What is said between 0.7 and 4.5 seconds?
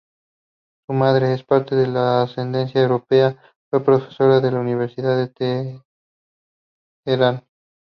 Su madre, en parte de ascendencia europea, fue profesora